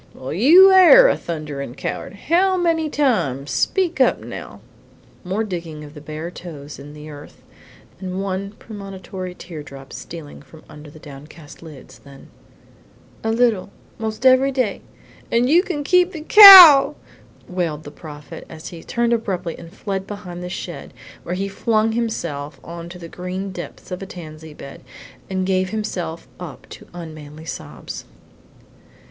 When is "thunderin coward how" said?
1.15-2.57